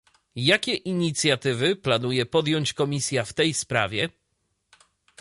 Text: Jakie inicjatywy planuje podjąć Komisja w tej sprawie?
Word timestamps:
Jakie 0.35 0.73
inicjatywy 0.75 1.75
planuje 1.75 2.25
podjąć 2.25 2.73
Komisja 2.73 3.25
w 3.25 3.33
tej 3.33 3.53
sprawie? 3.53 4.09